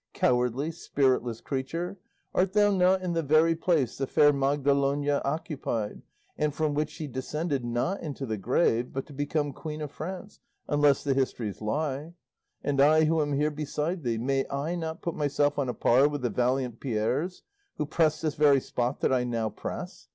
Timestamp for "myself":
15.13-15.59